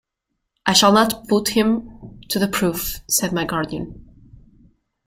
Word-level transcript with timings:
"I 0.65 0.73
shall 0.73 0.93
not 0.93 1.27
put 1.27 1.49
him 1.49 2.17
to 2.29 2.39
the 2.39 2.47
proof," 2.47 3.01
said 3.07 3.31
my 3.31 3.45
guardian. 3.45 4.73